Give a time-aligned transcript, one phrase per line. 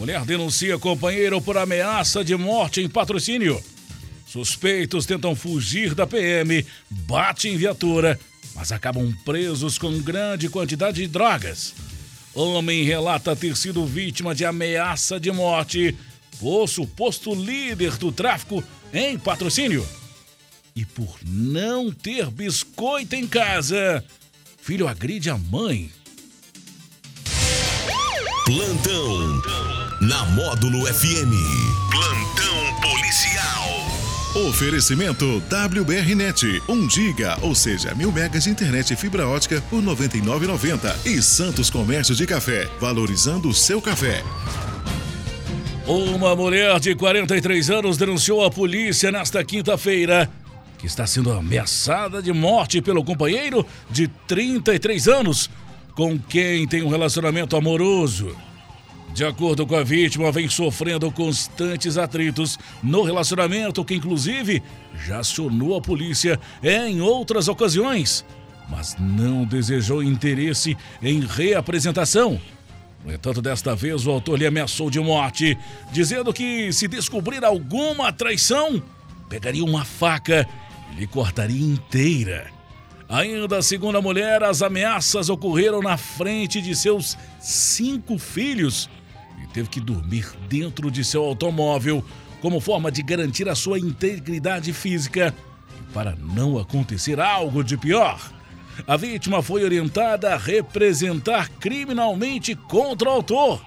[0.00, 3.62] Mulher denuncia companheiro por ameaça de morte em patrocínio.
[4.26, 8.18] Suspeitos tentam fugir da PM, batem em viatura,
[8.54, 11.74] mas acabam presos com grande quantidade de drogas.
[12.32, 15.94] Homem relata ter sido vítima de ameaça de morte
[16.38, 19.86] por suposto líder do tráfico em patrocínio.
[20.74, 24.02] E por não ter biscoito em casa,
[24.62, 25.92] filho agride a mãe.
[28.46, 29.69] Plantão
[30.00, 31.30] na Módulo FM.
[31.90, 34.48] Plantão policial.
[34.48, 41.04] Oferecimento WBRnet, 1 giga, ou seja, mil megas de internet e fibra ótica por 99,90
[41.04, 44.24] e Santos Comércio de Café, valorizando o seu café.
[45.86, 50.30] Uma mulher de 43 anos denunciou à polícia nesta quinta-feira
[50.78, 55.50] que está sendo ameaçada de morte pelo companheiro de 33 anos,
[55.94, 58.34] com quem tem um relacionamento amoroso.
[59.14, 64.62] De acordo com a vítima, vem sofrendo constantes atritos no relacionamento, que inclusive
[65.04, 68.24] já acionou a polícia em outras ocasiões,
[68.68, 72.40] mas não desejou interesse em reapresentação.
[73.04, 75.58] No entanto, desta vez o autor lhe ameaçou de morte,
[75.90, 78.80] dizendo que se descobrir alguma traição,
[79.28, 80.46] pegaria uma faca
[80.92, 82.50] e lhe cortaria inteira.
[83.08, 88.88] Ainda segundo a mulher, as ameaças ocorreram na frente de seus cinco filhos
[89.52, 92.04] teve que dormir dentro de seu automóvel
[92.40, 95.34] como forma de garantir a sua integridade física
[95.92, 98.18] para não acontecer algo de pior.
[98.86, 103.62] A vítima foi orientada a representar criminalmente contra o autor,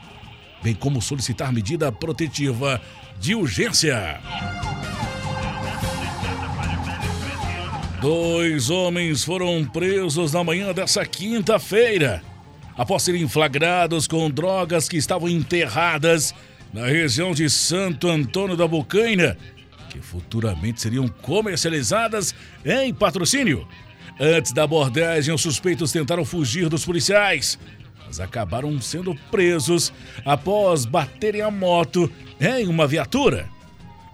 [0.63, 2.81] bem como solicitar medida protetiva
[3.19, 4.19] de urgência.
[8.01, 12.21] Dois homens foram presos na manhã dessa quinta-feira,
[12.77, 16.33] após serem flagrados com drogas que estavam enterradas
[16.73, 19.37] na região de Santo Antônio da Bocaina,
[19.89, 22.33] que futuramente seriam comercializadas
[22.65, 23.67] em patrocínio.
[24.19, 27.59] Antes da abordagem, os suspeitos tentaram fugir dos policiais,
[28.05, 29.93] mas acabaram sendo presos
[30.25, 33.47] após baterem a moto em uma viatura.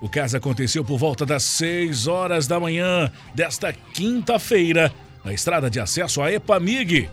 [0.01, 4.93] O caso aconteceu por volta das 6 horas da manhã desta quinta-feira,
[5.23, 7.09] na estrada de acesso à Epamig.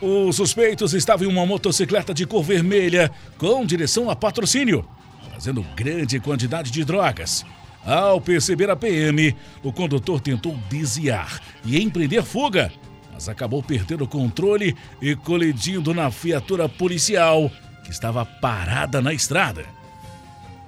[0.00, 4.86] Os suspeitos estavam em uma motocicleta de cor vermelha com direção a patrocínio,
[5.30, 7.44] trazendo grande quantidade de drogas.
[7.84, 12.70] Ao perceber a PM, o condutor tentou desviar e empreender fuga,
[13.12, 17.50] mas acabou perdendo o controle e colidindo na viatura policial
[17.84, 19.64] que estava parada na estrada.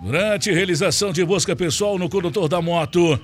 [0.01, 3.21] Durante realização de busca pessoal no condutor da moto,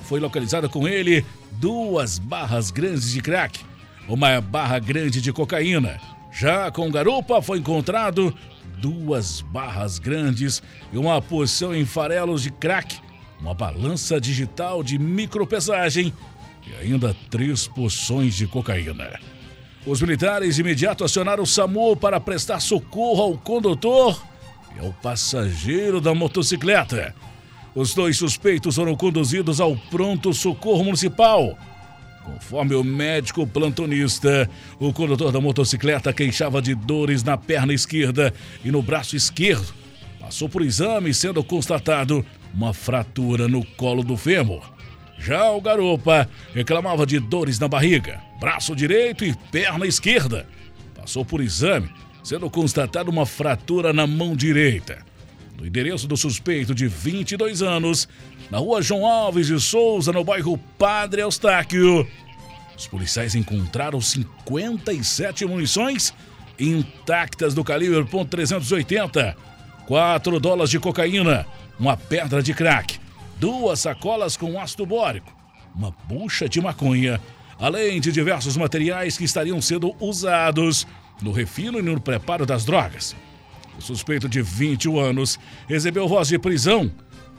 [0.00, 3.60] foi localizada com ele duas barras grandes de crack,
[4.08, 6.00] uma barra grande de cocaína.
[6.30, 8.34] Já com garupa foi encontrado
[8.78, 12.98] duas barras grandes e uma porção em farelos de crack,
[13.40, 16.12] uma balança digital de micropesagem
[16.66, 19.18] e ainda três porções de cocaína.
[19.86, 24.20] Os militares de imediato acionaram o SAMU para prestar socorro ao condutor
[24.74, 27.14] e ao passageiro da motocicleta.
[27.74, 31.58] Os dois suspeitos foram conduzidos ao pronto socorro municipal.
[32.24, 34.48] Conforme o médico plantonista,
[34.78, 38.32] o condutor da motocicleta queixava de dores na perna esquerda
[38.64, 39.74] e no braço esquerdo.
[40.18, 42.24] Passou por exame, sendo constatado
[42.54, 44.62] uma fratura no colo do fêmur.
[45.18, 50.46] Já o garupa reclamava de dores na barriga, braço direito e perna esquerda.
[50.94, 51.90] Passou por exame,
[52.22, 55.04] sendo constatada uma fratura na mão direita.
[55.58, 58.08] No endereço do suspeito de 22 anos,
[58.50, 62.06] na rua João Alves de Souza, no bairro Padre Eustáquio,
[62.76, 66.12] os policiais encontraram 57 munições
[66.58, 69.34] intactas do calibre .380,
[69.86, 71.46] 4 dólares de cocaína,
[71.78, 72.98] uma pedra de crack,
[73.38, 75.32] duas sacolas com ácido bórico,
[75.74, 77.20] uma bucha de maconha,
[77.58, 80.86] além de diversos materiais que estariam sendo usados
[81.20, 83.14] no refino e no preparo das drogas.
[83.76, 85.38] O suspeito de 21 anos
[85.68, 86.90] recebeu voz de prisão,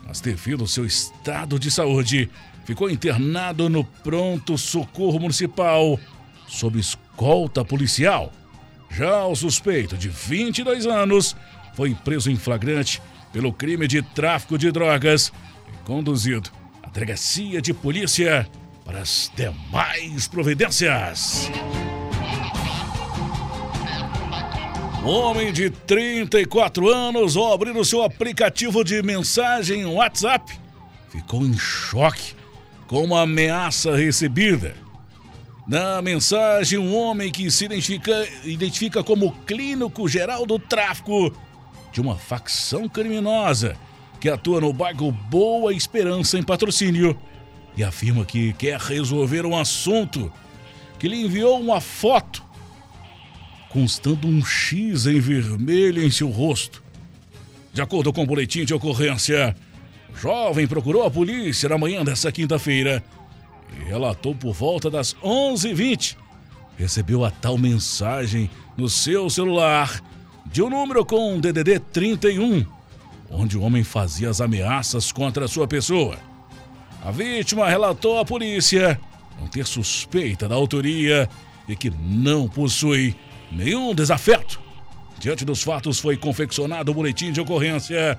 [0.06, 2.30] mas devido ao seu estado de saúde,
[2.64, 6.00] ficou internado no pronto socorro municipal
[6.48, 8.32] sob escolta policial.
[8.90, 11.36] Já o suspeito de 22 anos
[11.76, 13.02] foi preso em flagrante
[13.34, 15.34] pelo crime de tráfico de drogas
[15.68, 16.50] e conduzido
[16.82, 18.48] à delegacia de polícia
[18.86, 21.50] para as demais providências.
[25.08, 30.58] Homem de 34 anos, ao abrir o seu aplicativo de mensagem WhatsApp,
[31.10, 32.34] ficou em choque
[32.88, 34.76] com uma ameaça recebida.
[35.68, 41.36] Na mensagem, um homem que se identifica, identifica como clínico geral do tráfico
[41.92, 43.76] de uma facção criminosa
[44.20, 47.18] que atua no bairro Boa Esperança, em patrocínio,
[47.76, 50.32] e afirma que quer resolver um assunto,
[50.98, 52.45] que lhe enviou uma foto
[53.76, 56.82] constando um X em vermelho em seu rosto.
[57.74, 59.54] De acordo com o boletim de ocorrência,
[60.14, 63.04] o jovem procurou a polícia na manhã dessa quinta-feira
[63.78, 66.16] e relatou por volta das 11h20.
[66.78, 70.02] Recebeu a tal mensagem no seu celular
[70.46, 72.66] de um número com DDD 31,
[73.30, 76.18] onde o homem fazia as ameaças contra sua pessoa.
[77.04, 78.98] A vítima relatou à polícia
[79.38, 81.28] não ter suspeita da autoria
[81.68, 83.14] e que não possui
[83.52, 84.60] nenhum desafeto.
[85.20, 88.18] Diante dos fatos, foi confeccionado o boletim de ocorrência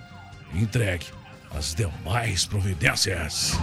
[0.55, 1.07] e entregue
[1.55, 3.59] as demais providências.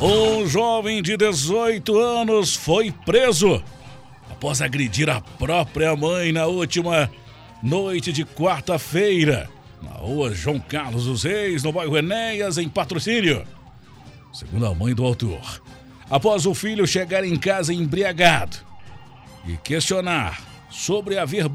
[0.00, 3.62] Um jovem de 18 anos foi preso
[4.30, 7.10] após agredir a própria mãe na última
[7.62, 9.50] noite de quarta-feira,
[9.82, 13.44] na rua João Carlos dos Reis, no bairro Enéas, em patrocínio.
[14.32, 15.62] Segundo a mãe do autor,
[16.10, 18.56] após o filho chegar em casa embriagado
[19.46, 21.46] e questionar sobre haver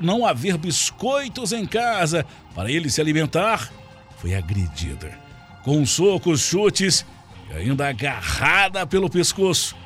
[0.00, 2.24] não haver biscoitos em casa
[2.54, 3.72] para ele se alimentar,
[4.18, 5.18] foi agredida
[5.62, 7.04] com socos, chutes
[7.50, 9.76] e ainda agarrada pelo pescoço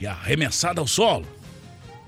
[0.00, 1.26] e arremessada ao solo.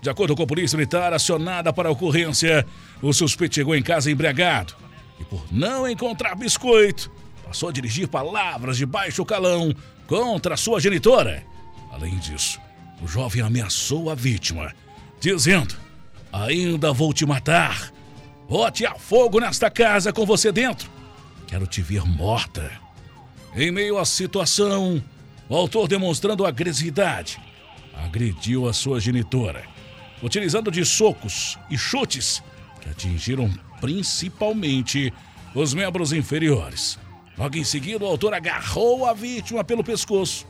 [0.03, 2.67] De acordo com a polícia militar acionada para a ocorrência,
[3.03, 4.75] o suspeito chegou em casa embriagado
[5.19, 7.11] e, por não encontrar biscoito,
[7.45, 9.75] passou a dirigir palavras de baixo calão
[10.07, 11.50] contra sua genitora
[12.01, 12.59] Além disso,
[13.03, 14.75] o jovem ameaçou a vítima,
[15.21, 15.77] dizendo:
[16.33, 17.93] Ainda vou te matar.
[18.49, 20.91] Bote a fogo nesta casa com você dentro.
[21.47, 22.73] Quero te ver morta.
[23.55, 25.05] Em meio à situação,
[25.47, 27.39] o autor, demonstrando agressividade,
[27.95, 29.63] agrediu a sua genitora,
[30.23, 32.43] utilizando de socos e chutes
[32.81, 35.13] que atingiram principalmente
[35.55, 36.99] os membros inferiores.
[37.37, 40.47] Logo em seguida, o autor agarrou a vítima pelo pescoço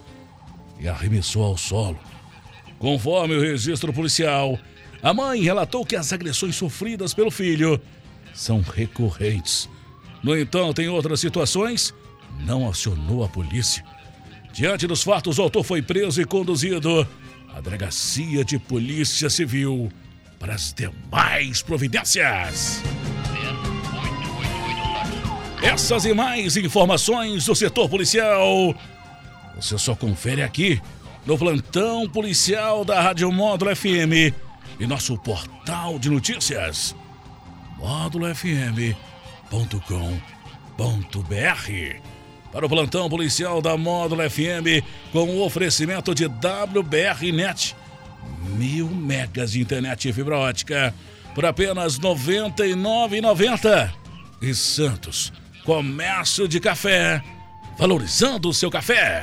[0.80, 1.98] e arremessou ao solo.
[2.78, 4.58] Conforme o registro policial,
[5.02, 7.80] a mãe relatou que as agressões sofridas pelo filho
[8.34, 9.68] são recorrentes.
[10.22, 11.94] No entanto, em outras situações,
[12.46, 13.84] não acionou a polícia.
[14.52, 17.06] Diante dos fatos, o autor foi preso e conduzido
[17.54, 19.90] à delegacia de polícia civil
[20.38, 22.82] para as demais providências.
[25.62, 28.74] Essas e mais informações do setor policial
[29.60, 30.80] você só confere aqui
[31.26, 34.34] no plantão policial da Rádio Módulo FM
[34.78, 36.96] e nosso portal de notícias
[37.78, 38.94] módulofm.com.br.
[42.52, 47.76] Para o plantão policial da Módulo FM com o oferecimento de WBR Net,
[48.56, 50.94] mil megas de internet e fibra ótica
[51.34, 53.92] por apenas R$ 99,90.
[54.42, 55.32] E Santos,
[55.64, 57.22] comércio de café,
[57.78, 59.22] valorizando o seu café.